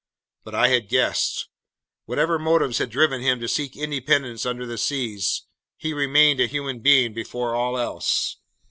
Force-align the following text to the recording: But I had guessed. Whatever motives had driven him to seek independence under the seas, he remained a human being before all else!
But 0.43 0.55
I 0.55 0.69
had 0.69 0.89
guessed. 0.89 1.47
Whatever 2.05 2.39
motives 2.39 2.79
had 2.79 2.89
driven 2.89 3.21
him 3.21 3.39
to 3.39 3.47
seek 3.47 3.77
independence 3.77 4.47
under 4.47 4.65
the 4.65 4.79
seas, 4.79 5.43
he 5.77 5.93
remained 5.93 6.39
a 6.39 6.47
human 6.47 6.79
being 6.79 7.13
before 7.13 7.53
all 7.53 7.77
else! 7.77 8.37